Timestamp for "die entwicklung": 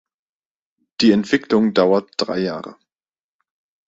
1.01-1.75